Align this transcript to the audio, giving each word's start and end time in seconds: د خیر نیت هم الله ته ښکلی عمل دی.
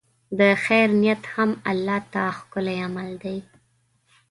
د 0.39 0.41
خیر 0.63 0.87
نیت 1.01 1.23
هم 1.33 1.51
الله 1.71 1.99
ته 2.13 2.21
ښکلی 2.37 2.77
عمل 2.87 3.09
دی. 3.23 3.37